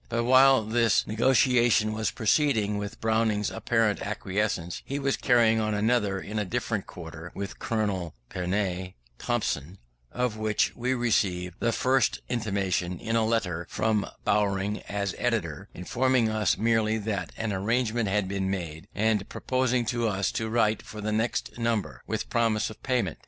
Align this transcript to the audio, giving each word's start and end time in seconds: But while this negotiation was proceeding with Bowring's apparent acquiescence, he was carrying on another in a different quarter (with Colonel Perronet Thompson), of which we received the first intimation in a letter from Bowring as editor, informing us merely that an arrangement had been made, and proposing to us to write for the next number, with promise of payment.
But 0.09 0.23
while 0.23 0.63
this 0.63 1.05
negotiation 1.05 1.93
was 1.93 2.09
proceeding 2.09 2.79
with 2.79 2.99
Bowring's 3.01 3.51
apparent 3.51 4.01
acquiescence, 4.01 4.81
he 4.83 4.97
was 4.97 5.15
carrying 5.15 5.59
on 5.59 5.75
another 5.75 6.19
in 6.19 6.39
a 6.39 6.43
different 6.43 6.87
quarter 6.87 7.31
(with 7.35 7.59
Colonel 7.59 8.15
Perronet 8.27 8.93
Thompson), 9.19 9.77
of 10.11 10.37
which 10.37 10.75
we 10.75 10.95
received 10.95 11.57
the 11.59 11.71
first 11.71 12.19
intimation 12.29 12.99
in 12.99 13.15
a 13.15 13.23
letter 13.23 13.67
from 13.69 14.07
Bowring 14.25 14.81
as 14.89 15.13
editor, 15.19 15.69
informing 15.75 16.29
us 16.29 16.57
merely 16.57 16.97
that 16.97 17.31
an 17.37 17.53
arrangement 17.53 18.09
had 18.09 18.27
been 18.27 18.49
made, 18.49 18.87
and 18.95 19.29
proposing 19.29 19.85
to 19.85 20.07
us 20.07 20.31
to 20.31 20.49
write 20.49 20.81
for 20.81 20.99
the 20.99 21.11
next 21.11 21.55
number, 21.59 22.01
with 22.07 22.27
promise 22.27 22.71
of 22.71 22.81
payment. 22.81 23.19